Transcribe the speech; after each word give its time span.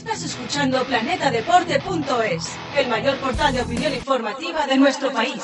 Estás 0.00 0.24
escuchando 0.24 0.82
planetadeporte.es, 0.84 2.58
el 2.78 2.88
mayor 2.88 3.18
portal 3.18 3.52
de 3.52 3.60
opinión 3.60 3.92
informativa 3.92 4.66
de 4.66 4.78
nuestro 4.78 5.12
país. 5.12 5.36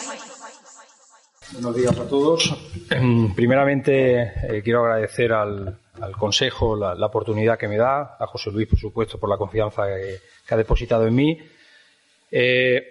Buenos 1.53 1.77
días 1.77 2.01
a 2.01 2.09
todos. 2.09 2.56
Em, 2.88 3.34
primeramente, 3.34 4.22
eh, 4.22 4.62
quiero 4.64 4.87
agradecer 4.87 5.34
al, 5.34 5.79
Consejo 6.19 6.74
la, 6.74 6.95
oportunidad 7.06 7.58
que 7.58 7.69
me 7.69 7.77
da, 7.77 8.16
a 8.19 8.27
José 8.27 8.50
Luis, 8.50 8.66
por 8.66 8.79
supuesto, 8.79 9.21
por 9.21 9.29
la 9.29 9.37
confianza 9.37 9.82
que, 9.88 10.21
ha 10.48 10.57
depositado 10.57 11.07
en 11.07 11.14
mí. 11.14 11.38
Eh, 12.30 12.82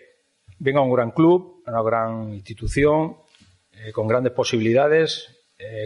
vengo 0.59 0.79
a 0.82 0.84
un 0.84 0.93
gran 0.93 1.09
club, 1.09 1.63
a 1.66 1.71
una 1.71 1.82
gran 1.82 2.32
institución, 2.32 3.18
eh, 3.73 3.91
con 3.91 4.07
grandes 4.07 4.34
posibilidades, 4.34 5.32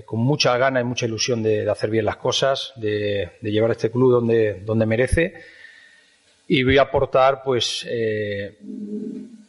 con 0.05 0.19
mucha 0.19 0.57
gana 0.57 0.81
y 0.81 0.83
mucha 0.83 1.05
ilusión 1.05 1.41
de, 1.41 1.69
hacer 1.69 1.89
bien 1.89 2.03
las 2.03 2.17
cosas, 2.17 2.73
de, 2.75 3.37
de, 3.39 3.51
llevar 3.51 3.71
este 3.71 3.89
club 3.89 4.11
donde, 4.11 4.61
donde 4.65 4.85
merece. 4.85 5.35
Y 6.49 6.63
voy 6.63 6.77
a 6.77 6.81
aportar, 6.81 7.41
pues, 7.43 7.87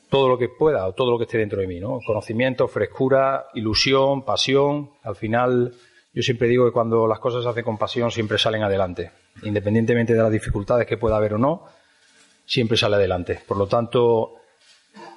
todo 0.08 0.28
lo 0.28 0.38
que 0.38 0.48
pueda 0.48 0.86
o 0.86 0.92
todo 0.92 1.10
lo 1.10 1.18
que 1.18 1.24
esté 1.24 1.38
dentro 1.38 1.60
de 1.60 1.66
mí, 1.66 1.80
¿no? 1.80 1.98
Conocimiento, 2.06 2.68
frescura, 2.68 3.46
ilusión, 3.54 4.24
pasión. 4.24 4.90
Al 5.02 5.16
final, 5.16 5.72
yo 6.12 6.22
siempre 6.22 6.46
digo 6.46 6.66
que 6.66 6.72
cuando 6.72 7.08
las 7.08 7.18
cosas 7.18 7.42
se 7.42 7.48
hacen 7.48 7.64
con 7.64 7.78
pasión 7.78 8.10
siempre 8.10 8.38
salen 8.38 8.62
adelante. 8.62 9.10
Independientemente 9.42 10.14
de 10.14 10.22
las 10.22 10.30
dificultades 10.30 10.86
que 10.86 10.98
pueda 10.98 11.16
haber 11.16 11.34
o 11.34 11.38
no, 11.38 11.64
siempre 12.44 12.76
sale 12.76 12.96
adelante. 12.96 13.40
Por 13.46 13.56
lo 13.56 13.66
tanto, 13.66 14.34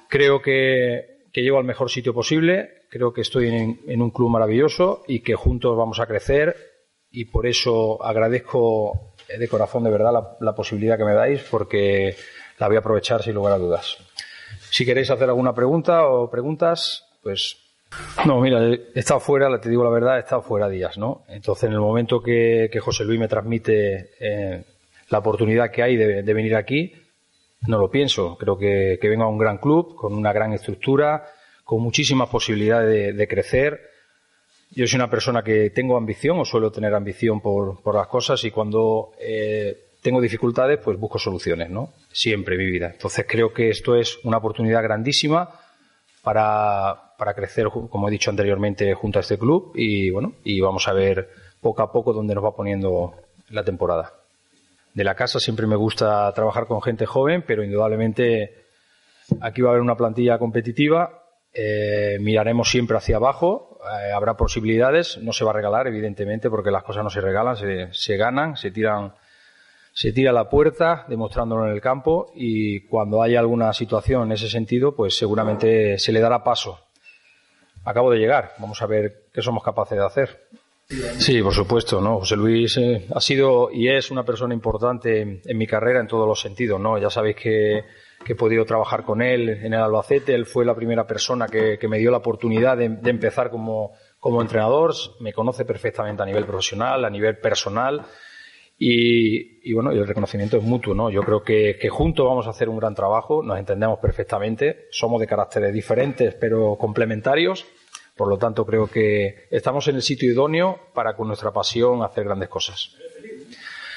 creo 0.08 0.40
que, 0.40 1.14
que 1.34 1.42
llego 1.42 1.58
al 1.58 1.64
mejor 1.64 1.90
sitio 1.90 2.14
posible, 2.14 2.84
creo 2.88 3.12
que 3.12 3.22
estoy 3.22 3.48
en, 3.48 4.00
un 4.00 4.10
club 4.10 4.30
maravilloso 4.30 5.02
y 5.08 5.18
que 5.18 5.34
juntos 5.34 5.76
vamos 5.76 5.98
a 5.98 6.06
crecer 6.06 6.54
y 7.10 7.24
por 7.24 7.44
eso 7.48 8.00
agradezco 8.00 9.13
de 9.28 9.48
corazón 9.48 9.84
de 9.84 9.90
verdad 9.90 10.12
la, 10.12 10.36
la 10.40 10.54
posibilidad 10.54 10.96
que 10.96 11.04
me 11.04 11.14
dais 11.14 11.42
porque 11.50 12.16
la 12.58 12.68
voy 12.68 12.76
a 12.76 12.80
aprovechar 12.80 13.22
sin 13.22 13.34
lugar 13.34 13.54
a 13.54 13.58
dudas. 13.58 13.96
Si 14.70 14.84
queréis 14.84 15.10
hacer 15.10 15.28
alguna 15.28 15.54
pregunta 15.54 16.06
o 16.06 16.30
preguntas, 16.30 17.04
pues 17.22 17.56
no, 18.26 18.40
mira, 18.40 18.60
he 18.66 18.80
estado 18.94 19.20
fuera, 19.20 19.60
te 19.60 19.68
digo 19.68 19.84
la 19.84 19.90
verdad, 19.90 20.16
he 20.16 20.20
estado 20.20 20.42
fuera 20.42 20.68
días, 20.68 20.96
¿no? 20.98 21.24
Entonces, 21.28 21.64
en 21.64 21.72
el 21.72 21.80
momento 21.80 22.22
que, 22.22 22.70
José 22.80 23.04
Luis 23.04 23.20
me 23.20 23.28
transmite 23.28 24.10
eh, 24.18 24.64
la 25.10 25.18
oportunidad 25.18 25.70
que 25.70 25.82
hay 25.82 25.96
de, 25.96 26.34
venir 26.34 26.56
aquí, 26.56 26.92
no 27.66 27.78
lo 27.78 27.90
pienso. 27.90 28.36
Creo 28.38 28.56
que, 28.56 28.98
que, 29.00 29.08
vengo 29.08 29.24
a 29.24 29.28
un 29.28 29.38
gran 29.38 29.58
club, 29.58 29.94
con 29.94 30.14
una 30.14 30.32
gran 30.32 30.52
estructura, 30.52 31.24
con 31.64 31.82
muchísimas 31.82 32.28
posibilidades 32.28 33.16
de, 33.16 33.28
crecer. 33.28 33.80
Yo 34.70 34.86
soy 34.86 34.96
una 34.96 35.10
persona 35.10 35.42
que 35.42 35.70
tengo 35.70 35.96
ambición, 35.96 36.38
o 36.38 36.44
suelo 36.44 36.72
tener 36.72 36.94
ambición 36.94 37.40
por, 37.40 37.80
por 37.82 37.94
las 37.94 38.08
cosas, 38.08 38.42
y 38.44 38.50
cuando 38.50 39.12
eh, 39.20 39.84
tengo 40.02 40.20
dificultades, 40.20 40.80
pues 40.82 40.98
busco 40.98 41.18
soluciones, 41.18 41.70
¿no? 41.70 41.94
Siempre 42.12 42.56
en 42.56 42.60
mi 42.60 42.70
vida. 42.70 42.90
Entonces 42.92 43.24
creo 43.28 43.52
que 43.52 43.70
esto 43.70 43.96
es 43.96 44.18
una 44.24 44.36
oportunidad 44.36 44.82
grandísima 44.82 45.48
para, 46.22 47.14
para 47.16 47.34
crecer, 47.34 47.68
como 47.68 48.08
he 48.08 48.10
dicho 48.10 48.30
anteriormente, 48.30 48.92
junto 48.94 49.18
a 49.18 49.22
este 49.22 49.38
club 49.38 49.72
y 49.74 50.10
bueno, 50.10 50.34
y 50.44 50.60
vamos 50.60 50.88
a 50.88 50.92
ver 50.92 51.30
poco 51.60 51.82
a 51.82 51.90
poco 51.90 52.12
dónde 52.12 52.34
nos 52.34 52.44
va 52.44 52.54
poniendo 52.54 53.14
la 53.48 53.64
temporada. 53.64 54.12
De 54.92 55.04
la 55.04 55.14
casa 55.14 55.40
siempre 55.40 55.66
me 55.66 55.76
gusta 55.76 56.30
trabajar 56.34 56.66
con 56.66 56.82
gente 56.82 57.06
joven, 57.06 57.42
pero 57.46 57.64
indudablemente 57.64 58.66
aquí 59.40 59.62
va 59.62 59.70
a 59.70 59.72
haber 59.72 59.82
una 59.82 59.96
plantilla 59.96 60.38
competitiva. 60.38 61.23
Eh, 61.54 62.18
miraremos 62.20 62.68
siempre 62.68 62.96
hacia 62.96 63.16
abajo, 63.16 63.78
eh, 63.84 64.12
habrá 64.12 64.36
posibilidades, 64.36 65.18
no 65.18 65.32
se 65.32 65.44
va 65.44 65.52
a 65.52 65.54
regalar, 65.54 65.86
evidentemente, 65.86 66.50
porque 66.50 66.72
las 66.72 66.82
cosas 66.82 67.04
no 67.04 67.10
se 67.10 67.20
regalan, 67.20 67.56
se, 67.56 67.88
se 67.92 68.16
ganan, 68.16 68.56
se 68.56 68.70
tiran 68.70 69.14
se 69.94 70.12
tira 70.12 70.30
a 70.30 70.34
la 70.34 70.50
puerta 70.50 71.06
demostrándolo 71.08 71.66
en 71.66 71.72
el 71.72 71.80
campo 71.80 72.32
y 72.34 72.80
cuando 72.80 73.22
haya 73.22 73.38
alguna 73.38 73.72
situación 73.72 74.24
en 74.24 74.32
ese 74.32 74.50
sentido, 74.50 74.96
pues 74.96 75.16
seguramente 75.16 75.98
se 76.00 76.10
le 76.10 76.18
dará 76.18 76.42
paso. 76.42 76.80
Acabo 77.84 78.10
de 78.10 78.18
llegar, 78.18 78.54
vamos 78.58 78.82
a 78.82 78.86
ver 78.86 79.26
qué 79.32 79.40
somos 79.40 79.62
capaces 79.62 79.96
de 79.96 80.04
hacer. 80.04 80.48
Sí, 81.18 81.40
por 81.42 81.54
supuesto, 81.54 82.00
¿no? 82.00 82.18
José 82.18 82.36
Luis 82.36 82.76
eh, 82.76 83.06
ha 83.14 83.20
sido 83.20 83.70
y 83.70 83.88
es 83.88 84.10
una 84.10 84.24
persona 84.24 84.52
importante 84.52 85.40
en, 85.44 85.58
mi 85.58 85.66
carrera 85.66 86.00
en 86.00 86.08
todos 86.08 86.26
los 86.26 86.40
sentidos, 86.40 86.80
¿no? 86.80 86.98
Ya 86.98 87.08
sabéis 87.08 87.36
que, 87.36 87.84
he 88.26 88.34
podido 88.34 88.64
trabajar 88.64 89.04
con 89.04 89.22
él 89.22 89.48
en 89.48 89.74
el 89.74 89.80
Albacete, 89.80 90.34
él 90.34 90.46
fue 90.46 90.64
la 90.64 90.74
primera 90.74 91.06
persona 91.06 91.46
que, 91.46 91.78
me 91.88 91.98
dio 91.98 92.10
la 92.10 92.18
oportunidad 92.18 92.76
de, 92.76 92.88
de 92.88 93.10
empezar 93.10 93.50
como, 93.50 93.92
como 94.18 94.40
entrenador, 94.40 94.94
me 95.20 95.32
conoce 95.32 95.64
perfectamente 95.64 96.22
a 96.22 96.26
nivel 96.26 96.44
profesional, 96.44 97.04
a 97.04 97.10
nivel 97.10 97.38
personal, 97.38 98.06
y, 98.78 99.72
bueno, 99.72 99.92
y 99.92 99.98
el 99.98 100.06
reconocimiento 100.06 100.56
es 100.56 100.64
mutuo, 100.64 100.94
¿no? 100.94 101.08
Yo 101.10 101.22
creo 101.22 101.42
que, 101.42 101.78
que, 101.80 101.88
juntos 101.88 102.26
vamos 102.26 102.46
a 102.46 102.50
hacer 102.50 102.68
un 102.68 102.78
gran 102.78 102.94
trabajo, 102.94 103.42
nos 103.42 103.58
entendemos 103.58 103.98
perfectamente, 104.00 104.86
somos 104.90 105.20
de 105.20 105.26
caracteres 105.26 105.72
diferentes 105.72 106.34
pero 106.34 106.76
complementarios, 106.76 107.64
por 108.16 108.28
lo 108.28 108.36
tanto 108.36 108.66
creo 108.66 108.88
que 108.88 109.46
estamos 109.50 109.86
en 109.88 109.96
el 109.96 110.02
sitio 110.02 110.32
idóneo 110.32 110.78
para 110.92 111.14
con 111.14 111.28
nuestra 111.28 111.52
pasión 111.52 112.02
hacer 112.02 112.24
grandes 112.24 112.48
cosas. 112.48 112.90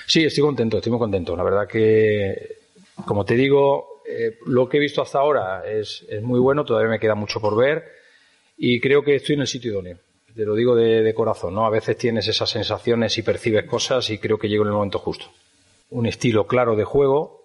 Sí, 0.06 0.24
estoy 0.24 0.44
contento, 0.44 0.78
estoy 0.78 0.92
muy 0.92 1.00
contento. 1.00 1.36
La 1.36 1.44
verdad 1.44 1.68
que, 1.68 2.60
como 3.06 3.26
te 3.26 3.36
digo, 3.36 3.97
eh, 4.18 4.38
lo 4.46 4.68
que 4.68 4.78
he 4.78 4.80
visto 4.80 5.02
hasta 5.02 5.20
ahora 5.20 5.64
es, 5.70 6.06
es 6.10 6.22
muy 6.22 6.40
bueno, 6.40 6.66
todavía 6.66 6.90
me 6.90 7.00
queda 7.00 7.16
mucho 7.16 7.40
por 7.40 7.56
ver 7.56 7.86
y 8.58 8.80
creo 8.80 9.04
que 9.04 9.16
estoy 9.16 9.36
en 9.36 9.42
el 9.42 9.48
sitio 9.48 9.72
idóneo 9.72 9.98
te 10.38 10.46
lo 10.46 10.54
digo 10.54 10.76
de, 10.76 11.14
corazón, 11.16 11.56
¿no? 11.56 11.66
A 11.66 11.72
veces 11.72 11.98
tienes 11.98 12.28
esas 12.28 12.52
sensaciones 12.52 13.18
y 13.18 13.24
percibes 13.24 13.66
cosas 13.66 14.10
y 14.12 14.20
creo 14.20 14.38
que 14.38 14.48
llego 14.48 14.64
en 14.64 14.70
el 14.70 14.76
momento 14.76 15.00
justo. 15.00 15.26
Un 15.90 16.06
estilo 16.06 16.46
claro 16.46 16.76
de 16.76 16.84
juego, 16.84 17.42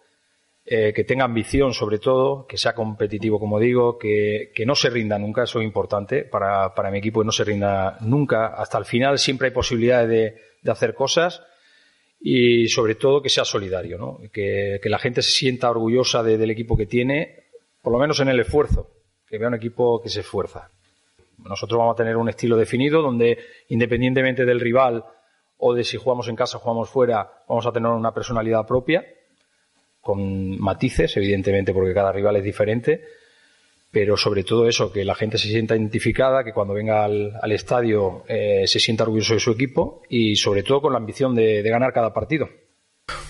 eh, 0.66 0.92
que 0.94 1.02
tenga 1.02 1.24
ambición 1.24 1.72
sobre 1.72 1.98
todo, 1.98 2.46
que 2.46 2.58
sea 2.58 2.74
competitivo, 2.74 3.40
como 3.40 3.58
digo, 3.58 3.98
que, 3.98 4.52
no 4.66 4.74
se 4.74 4.90
rinda 4.90 5.18
nunca, 5.18 5.44
eso 5.44 5.58
es 5.58 5.64
importante 5.64 6.24
para, 6.24 6.74
para 6.74 6.90
mi 6.90 6.98
equipo, 6.98 7.20
que 7.20 7.26
no 7.26 7.32
se 7.32 7.44
rinda 7.44 7.96
nunca. 8.02 8.48
Hasta 8.48 8.76
el 8.76 8.84
final 8.84 9.18
siempre 9.18 9.48
hay 9.48 9.54
posibilidades 9.54 10.08
de, 10.62 10.70
hacer 10.70 10.94
cosas 10.94 11.42
y 12.24 12.68
sobre 12.68 12.94
todo 12.94 13.20
que 13.20 13.28
sea 13.28 13.44
solidario, 13.44 13.98
¿no? 13.98 14.20
que, 14.32 14.80
la 14.84 14.98
gente 14.98 15.22
se 15.22 15.32
sienta 15.32 15.70
orgullosa 15.70 16.22
del 16.22 16.50
equipo 16.50 16.76
que 16.76 16.86
tiene, 16.86 17.46
por 17.82 17.92
lo 17.92 17.98
menos 17.98 18.20
en 18.20 18.28
el 18.28 18.38
esfuerzo, 18.38 18.90
que 19.26 19.38
vea 19.38 19.48
un 19.48 19.54
equipo 19.54 20.00
que 20.00 20.08
se 20.08 20.20
esfuerza. 20.20 20.70
Nosotros 21.38 21.78
vamos 21.78 21.94
a 21.94 21.96
tener 21.96 22.16
un 22.16 22.28
estilo 22.28 22.56
definido 22.56 23.02
donde, 23.02 23.38
independientemente 23.68 24.44
del 24.44 24.60
rival 24.60 25.04
o 25.56 25.74
de 25.74 25.82
si 25.82 25.96
jugamos 25.96 26.28
en 26.28 26.36
casa 26.36 26.58
o 26.58 26.60
jugamos 26.60 26.90
fuera, 26.90 27.42
vamos 27.48 27.66
a 27.66 27.72
tener 27.72 27.90
una 27.90 28.14
personalidad 28.14 28.66
propia, 28.66 29.04
con 30.00 30.60
matices, 30.60 31.16
evidentemente, 31.16 31.72
porque 31.72 31.94
cada 31.94 32.12
rival 32.12 32.36
es 32.36 32.44
diferente, 32.44 33.04
pero 33.92 34.16
sobre 34.16 34.42
todo 34.42 34.66
eso, 34.66 34.90
que 34.90 35.04
la 35.04 35.14
gente 35.14 35.38
se 35.38 35.48
sienta 35.48 35.76
identificada, 35.76 36.42
que 36.42 36.52
cuando 36.52 36.74
venga 36.74 37.04
al, 37.04 37.52
estadio 37.52 38.24
eh, 38.26 38.66
se 38.66 38.80
sienta 38.80 39.04
orgulloso 39.04 39.34
de 39.34 39.40
su 39.40 39.52
equipo 39.52 40.02
y 40.08 40.34
sobre 40.34 40.64
todo 40.64 40.80
con 40.80 40.92
la 40.92 40.98
ambición 40.98 41.34
de, 41.34 41.62
de, 41.62 41.70
ganar 41.70 41.92
cada 41.92 42.12
partido. 42.12 42.48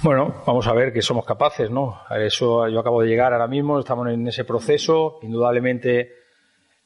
Bueno, 0.03 0.43
vamos 0.47 0.67
a 0.67 0.73
ver 0.73 0.93
que 0.93 1.03
somos 1.03 1.27
capaces, 1.27 1.71
¿no? 1.71 2.01
Eso 2.11 2.67
yo 2.69 2.81
acabo 2.81 3.03
de 3.03 3.09
llegar 3.09 3.33
ahora 3.33 3.49
mismo, 3.49 3.79
estamos 3.79 4.09
en 4.09 4.27
ese 4.27 4.45
proceso, 4.45 5.19
indudablemente 5.23 6.23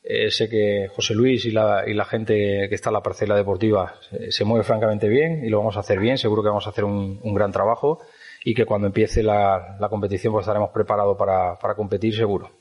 eh, 0.08 0.30
sé 0.30 0.48
que 0.48 0.86
José 0.94 1.14
Luis 1.14 1.44
y 1.46 1.50
la, 1.50 1.82
y 1.84 1.92
la, 1.92 2.04
gente 2.04 2.68
que 2.68 2.74
está 2.76 2.90
en 2.90 2.94
la 2.94 3.02
parcela 3.02 3.34
deportiva 3.34 3.96
se, 4.28 4.44
mueve 4.44 4.62
francamente 4.62 5.08
bien 5.08 5.44
y 5.44 5.48
lo 5.48 5.58
vamos 5.58 5.76
a 5.76 5.80
hacer 5.80 5.98
bien. 5.98 6.16
Seguro 6.16 6.44
que 6.44 6.48
vamos 6.48 6.64
a 6.68 6.70
hacer 6.70 6.84
un, 6.84 7.34
gran 7.34 7.50
trabajo 7.50 7.98
y 8.44 8.54
que 8.54 8.64
cuando 8.64 8.86
empiece 8.86 9.24
la, 9.24 9.76
competición 9.90 10.32
pues 10.32 10.44
estaremos 10.44 10.70
preparados 10.70 11.18
para, 11.18 11.74
competir 11.74 12.14
seguro. 12.14 12.52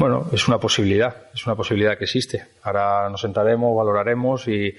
Bueno, 0.00 0.24
es 0.32 0.48
una 0.48 0.58
posibilidad, 0.58 1.14
es 1.34 1.46
una 1.46 1.54
posibilidad 1.54 1.98
que 1.98 2.04
existe. 2.04 2.42
Ahora 2.62 3.10
nos 3.10 3.20
sentaremos, 3.20 3.76
valoraremos 3.76 4.48
y, 4.48 4.74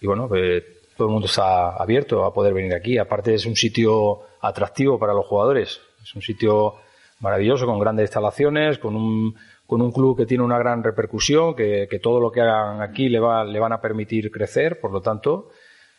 bueno, 0.00 0.28
pues, 0.28 0.64
todo 0.96 1.08
el 1.08 1.12
mundo 1.12 1.26
está 1.26 1.76
abierto 1.76 2.24
a 2.24 2.32
poder 2.32 2.54
venir 2.54 2.72
aquí. 2.72 2.96
Aparte 2.96 3.34
es 3.34 3.44
un 3.44 3.54
sitio 3.54 4.22
atractivo 4.40 4.98
para 4.98 5.12
los 5.12 5.26
jugadores. 5.26 5.78
Es 6.02 6.14
un 6.14 6.22
sitio 6.22 6.76
maravilloso 7.20 7.66
con 7.66 7.78
grandes 7.78 8.04
instalaciones, 8.04 8.78
con 8.78 8.96
un 8.96 9.36
con 9.66 9.82
un 9.82 9.92
club 9.92 10.16
que 10.16 10.24
tiene 10.24 10.42
una 10.42 10.58
gran 10.58 10.82
repercusión, 10.82 11.54
que, 11.54 12.00
todo 12.02 12.18
lo 12.18 12.32
que 12.32 12.40
hagan 12.40 12.80
aquí 12.80 13.10
le, 13.10 13.20
va, 13.20 13.44
le 13.44 13.60
van 13.60 13.74
a 13.74 13.80
permitir 13.82 14.30
crecer, 14.30 14.80
por 14.80 14.90
lo 14.90 15.02
tanto, 15.02 15.50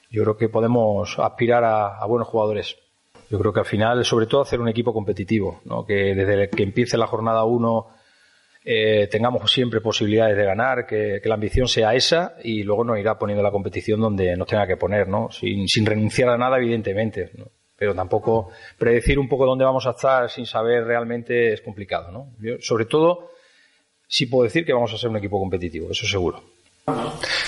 yo 0.09 0.23
creo 0.23 0.37
que 0.37 0.49
podemos 0.49 1.19
aspirar 1.19 1.63
a, 1.63 2.03
buenos 2.07 2.27
jugadores. 2.27 2.75
Yo 3.29 3.37
creo 3.37 3.53
que 3.53 3.59
al 3.59 3.65
final, 3.65 4.03
sobre 4.03 4.25
todo, 4.25 4.41
hacer 4.41 4.61
un 4.61 4.69
equipo 4.69 4.93
competitivo, 4.93 5.59
¿no? 5.65 5.85
que 5.85 6.15
desde 6.15 6.49
que 6.49 6.63
empiece 6.63 6.97
la 6.97 7.05
jornada 7.05 7.43
1 7.43 7.96
eh, 8.69 9.07
tengamos 9.07 9.49
siempre 9.49 9.79
posibilidades 9.79 10.35
de 10.35 10.43
ganar, 10.43 10.85
que, 10.85 11.21
la 11.23 11.35
ambición 11.35 11.69
sea 11.69 11.95
esa 11.95 12.35
y 12.43 12.63
luego 12.63 12.83
nos 12.83 12.99
irá 12.99 13.17
poniendo 13.17 13.41
la 13.41 13.49
competición 13.49 14.01
donde 14.01 14.35
nos 14.35 14.45
tenga 14.45 14.67
que 14.67 14.75
poner, 14.75 15.07
¿no? 15.07 15.31
sin, 15.31 15.69
sin 15.69 15.85
renunciar 15.85 16.27
a 16.27 16.37
nada, 16.37 16.57
evidentemente. 16.57 17.31
¿no? 17.35 17.45
Pero 17.77 17.95
tampoco 17.95 18.49
predecir 18.77 19.19
un 19.19 19.29
poco 19.29 19.45
dónde 19.45 19.63
vamos 19.63 19.87
a 19.87 19.91
estar 19.91 20.29
sin 20.29 20.45
saber 20.45 20.83
realmente 20.83 21.53
es 21.53 21.61
complicado. 21.61 22.11
¿no? 22.11 22.33
sobre 22.59 22.83
todo, 22.83 23.31
sí 24.05 24.25
puedo 24.25 24.43
decir 24.43 24.65
que 24.65 24.73
vamos 24.73 24.93
a 24.93 24.97
ser 24.97 25.11
un 25.11 25.15
equipo 25.15 25.39
competitivo, 25.39 25.89
eso 25.91 26.05
seguro. 26.05 26.43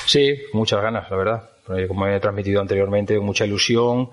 Sí, 0.06 0.38
muchas 0.54 0.82
ganas, 0.82 1.12
la 1.12 1.18
verdad. 1.18 1.50
Como 1.90 2.08
he 2.08 2.18
transmitido 2.22 2.62
anteriormente, 2.62 3.20
mucha 3.20 3.46
ilusión 3.46 4.12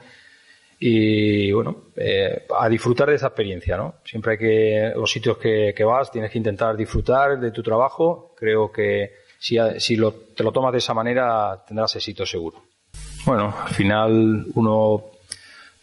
y 0.78 1.52
bueno, 1.52 1.84
eh, 1.96 2.46
a 2.58 2.68
disfrutar 2.68 3.08
de 3.08 3.16
esa 3.16 3.28
experiencia, 3.28 3.76
¿no? 3.76 3.96
Siempre 4.04 4.32
hay 4.32 4.38
que, 4.38 4.92
los 4.94 5.10
sitios 5.10 5.38
que, 5.38 5.84
vas, 5.84 6.10
tienes 6.10 6.30
que 6.30 6.38
intentar 6.38 6.76
disfrutar 6.76 7.38
de 7.38 7.50
tu 7.50 7.62
trabajo. 7.62 8.34
Creo 8.36 8.70
que 8.70 9.12
si, 9.38 9.56
si 9.78 9.96
lo, 9.96 10.12
te 10.12 10.44
lo 10.44 10.52
tomas 10.52 10.72
de 10.72 10.78
esa 10.78 10.94
manera, 10.94 11.64
tendrás 11.66 11.96
éxito 11.96 12.26
seguro. 12.26 12.62
Bueno, 13.24 13.54
al 13.64 13.74
final 13.74 14.46
uno 14.54 15.04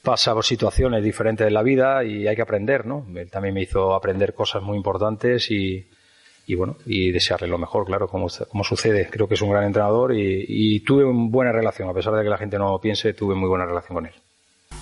pasa 0.02 0.34
por 0.34 0.46
situaciones 0.46 1.04
diferentes 1.04 1.48
en 1.48 1.54
la 1.54 1.64
vida 1.64 2.04
y 2.04 2.28
hay 2.28 2.36
que 2.36 2.42
aprender, 2.42 2.86
¿no? 2.86 3.06
Él 3.16 3.32
también 3.32 3.54
me 3.56 3.62
hizo 3.62 3.94
aprender 3.94 4.34
cosas 4.34 4.62
muy 4.62 4.78
importantes 4.78 5.50
y, 5.50 5.88
y 6.46 6.56
bueno, 6.56 6.78
y 6.86 7.12
desearle 7.12 7.48
lo 7.48 7.58
mejor, 7.58 7.86
claro, 7.86 8.08
como, 8.08 8.28
como 8.50 8.64
sucede. 8.64 9.08
Creo 9.10 9.28
que 9.28 9.36
es 9.36 9.42
un 9.42 9.50
gran 9.50 9.64
entrenador 9.64 10.14
y, 10.16 10.80
tuve 10.82 11.06
una 11.06 11.30
buena 11.30 11.52
relación, 11.52 11.90
a 11.90 11.94
pesar 11.94 12.14
de 12.14 12.24
que 12.24 12.30
la 12.30 12.38
gente 12.38 12.58
no 12.58 12.80
piense, 12.80 13.14
tuve 13.14 13.36
muy 13.36 13.48
buena 13.48 13.66
relación 13.66 13.96
con 13.96 14.06
él. 14.06 14.14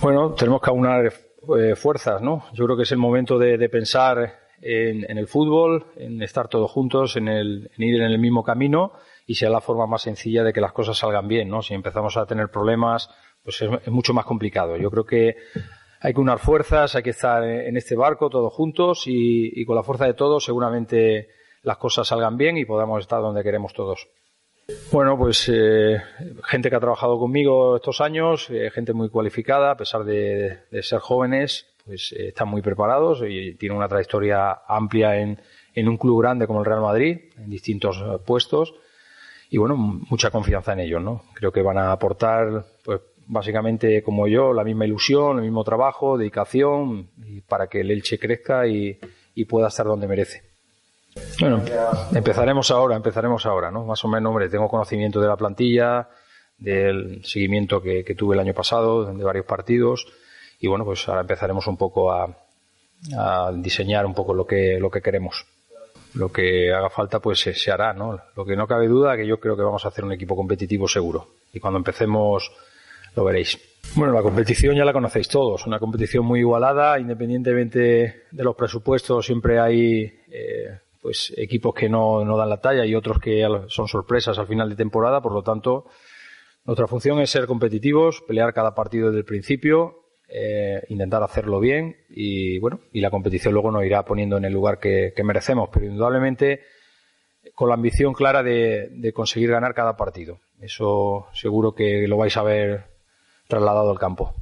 Bueno, 0.02 0.32
tenemos 0.34 0.60
que 0.60 0.68
aunar 0.68 1.12
eh, 1.56 1.76
fuerzas, 1.76 2.20
¿no? 2.20 2.46
Yo 2.54 2.64
creo 2.64 2.76
que 2.76 2.82
es 2.82 2.90
el 2.90 2.98
momento 2.98 3.38
de, 3.38 3.68
pensar 3.68 4.40
en, 4.60 5.16
el 5.16 5.28
fútbol, 5.28 5.86
en 5.94 6.20
estar 6.22 6.48
todos 6.48 6.68
juntos, 6.72 7.14
en, 7.14 7.28
el, 7.28 7.70
en 7.76 7.84
ir 7.84 8.02
en 8.02 8.10
el 8.10 8.18
mismo 8.18 8.42
camino 8.42 8.94
y 9.28 9.36
sea 9.36 9.48
la 9.48 9.60
forma 9.60 9.86
más 9.86 10.02
sencilla 10.02 10.42
de 10.42 10.52
que 10.52 10.60
las 10.60 10.72
cosas 10.72 10.98
salgan 10.98 11.28
bien, 11.28 11.48
¿no? 11.48 11.62
Si 11.62 11.72
empezamos 11.72 12.16
a 12.16 12.26
tener 12.26 12.48
problemas, 12.48 13.10
pues 13.44 13.62
es, 13.62 13.70
mucho 13.92 14.12
más 14.12 14.24
complicado. 14.24 14.76
Yo 14.76 14.90
creo 14.90 15.06
que 15.06 15.36
hay 16.00 16.12
que 16.12 16.20
unar 16.20 16.40
fuerzas, 16.40 16.96
hay 16.96 17.04
que 17.04 17.10
estar 17.10 17.44
en 17.44 17.76
este 17.76 17.94
barco 17.94 18.28
todos 18.28 18.52
juntos 18.52 19.04
y, 19.06 19.52
y 19.54 19.64
con 19.64 19.76
la 19.76 19.84
fuerza 19.84 20.06
de 20.06 20.14
todos 20.14 20.44
seguramente 20.44 21.28
las 21.62 21.76
cosas 21.76 22.08
salgan 22.08 22.36
bien 22.36 22.56
y 22.56 22.64
podamos 22.64 23.02
estar 23.02 23.20
donde 23.22 23.44
queremos 23.44 23.72
todos. 23.72 24.08
Bueno, 24.92 25.18
pues 25.18 25.48
eh, 25.52 26.00
gente 26.44 26.70
que 26.70 26.76
ha 26.76 26.80
trabajado 26.80 27.18
conmigo 27.18 27.76
estos 27.76 28.00
años, 28.00 28.48
eh, 28.50 28.70
gente 28.70 28.92
muy 28.92 29.08
cualificada, 29.08 29.72
a 29.72 29.76
pesar 29.76 30.04
de, 30.04 30.60
ser 30.82 31.00
jóvenes, 31.00 31.66
pues 31.84 32.12
eh, 32.12 32.28
están 32.28 32.48
muy 32.48 32.62
preparados 32.62 33.22
y 33.28 33.54
tienen 33.54 33.78
una 33.78 33.88
trayectoria 33.88 34.62
amplia 34.68 35.16
en, 35.16 35.38
un 35.88 35.96
club 35.96 36.22
grande 36.22 36.46
como 36.46 36.60
el 36.60 36.66
Real 36.66 36.80
Madrid, 36.80 37.18
en 37.36 37.50
distintos 37.50 38.02
puestos, 38.24 38.74
y 39.50 39.58
bueno, 39.58 39.76
mucha 39.76 40.30
confianza 40.30 40.74
en 40.74 40.80
ellos, 40.80 41.02
¿no? 41.02 41.24
Creo 41.34 41.52
que 41.52 41.62
van 41.62 41.78
a 41.78 41.92
aportar, 41.92 42.64
pues 42.84 43.00
básicamente 43.26 44.02
como 44.02 44.28
yo, 44.28 44.52
la 44.52 44.64
misma 44.64 44.86
ilusión, 44.86 45.38
el 45.38 45.44
mismo 45.44 45.64
trabajo, 45.64 46.16
dedicación, 46.16 47.10
y 47.26 47.40
para 47.40 47.66
que 47.66 47.80
el 47.80 47.90
Elche 47.90 48.18
crezca 48.18 48.66
y 48.66 48.98
pueda 49.46 49.68
estar 49.68 49.86
donde 49.86 50.06
merece. 50.06 50.51
Bueno, 51.40 51.62
empezaremos 52.14 52.70
ahora, 52.70 52.96
empezaremos 52.96 53.44
ahora, 53.46 53.70
¿no? 53.70 53.84
Más 53.84 54.04
o 54.04 54.08
menos, 54.08 54.30
hombre, 54.30 54.48
tengo 54.48 54.68
conocimiento 54.68 55.20
de 55.20 55.28
la 55.28 55.36
plantilla, 55.36 56.08
del 56.56 57.24
seguimiento 57.24 57.82
que, 57.82 58.04
tuve 58.16 58.34
el 58.34 58.40
año 58.40 58.54
pasado, 58.54 59.04
de 59.04 59.24
varios 59.24 59.46
partidos, 59.46 60.06
y 60.60 60.68
bueno, 60.68 60.84
pues 60.84 61.06
ahora 61.08 61.22
empezaremos 61.22 61.66
un 61.66 61.76
poco 61.76 62.12
a, 62.12 62.28
diseñar 63.54 64.06
un 64.06 64.14
poco 64.14 64.32
lo 64.32 64.46
que, 64.46 64.78
lo 64.78 64.90
que 64.90 65.02
queremos. 65.02 65.44
Lo 66.14 66.30
que 66.30 66.72
haga 66.72 66.90
falta, 66.90 67.20
pues 67.20 67.40
se, 67.40 67.72
hará, 67.72 67.92
¿no? 67.92 68.20
Lo 68.36 68.44
que 68.44 68.54
no 68.54 68.66
cabe 68.66 68.86
duda 68.86 69.16
que 69.16 69.26
yo 69.26 69.40
creo 69.40 69.56
que 69.56 69.62
vamos 69.62 69.84
a 69.84 69.88
hacer 69.88 70.04
un 70.04 70.12
equipo 70.12 70.36
competitivo 70.36 70.86
seguro. 70.86 71.28
Y 71.52 71.58
cuando 71.58 71.78
empecemos, 71.78 72.52
lo 73.16 73.24
veréis. 73.24 73.58
Bueno, 73.96 74.12
la 74.12 74.22
competición 74.22 74.76
ya 74.76 74.84
la 74.84 74.92
conocéis 74.92 75.28
todos, 75.28 75.66
una 75.66 75.78
competición 75.78 76.24
muy 76.24 76.40
igualada, 76.40 76.98
independientemente 77.00 78.24
de 78.30 78.44
los 78.44 78.54
presupuestos, 78.54 79.26
siempre 79.26 79.58
hay 79.58 80.04
eh, 80.30 80.78
pues 81.02 81.34
equipos 81.36 81.74
que 81.74 81.88
no, 81.88 82.24
no 82.24 82.36
dan 82.36 82.48
la 82.48 82.60
talla 82.60 82.86
y 82.86 82.94
otros 82.94 83.18
que 83.18 83.44
son 83.66 83.88
sorpresas 83.88 84.38
al 84.38 84.46
final 84.46 84.70
de 84.70 84.76
temporada. 84.76 85.20
Por 85.20 85.32
lo 85.32 85.42
tanto, 85.42 85.86
nuestra 86.64 86.86
función 86.86 87.18
es 87.18 87.28
ser 87.28 87.46
competitivos, 87.46 88.22
pelear 88.22 88.54
cada 88.54 88.74
partido 88.74 89.08
desde 89.08 89.18
el 89.18 89.24
principio, 89.24 90.04
eh, 90.28 90.80
intentar 90.88 91.22
hacerlo 91.24 91.58
bien 91.58 91.96
y 92.08 92.60
bueno, 92.60 92.80
y 92.92 93.00
la 93.00 93.10
competición 93.10 93.52
luego 93.52 93.72
nos 93.72 93.84
irá 93.84 94.04
poniendo 94.04 94.36
en 94.36 94.44
el 94.44 94.52
lugar 94.52 94.78
que, 94.78 95.12
merecemos, 95.24 95.68
pero 95.72 95.86
indudablemente 95.86 96.60
con 97.56 97.68
la 97.68 97.74
ambición 97.74 98.14
clara 98.14 98.44
de, 98.44 98.88
de, 98.92 99.12
conseguir 99.12 99.50
ganar 99.50 99.74
cada 99.74 99.96
partido. 99.96 100.38
Eso 100.60 101.26
seguro 101.32 101.74
que 101.74 102.06
lo 102.06 102.16
vais 102.16 102.36
a 102.36 102.44
ver 102.44 102.84
trasladado 103.48 103.90
al 103.90 103.98
campo. 103.98 104.36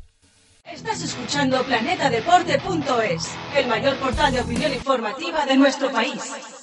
Estás 0.64 1.02
escuchando 1.02 1.62
planetadeporte.es, 1.64 3.30
el 3.56 3.66
mayor 3.66 3.96
portal 3.96 4.32
de 4.32 4.40
opinión 4.40 4.72
informativa 4.72 5.46
de 5.46 5.56
nuestro 5.56 5.90
país. 5.90 6.59